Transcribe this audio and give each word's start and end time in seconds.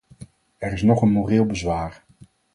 Er 0.57 0.73
is 0.73 0.81
nog 0.81 1.01
een 1.01 1.11
moreel 1.11 1.45
bezwaar. 1.45 2.03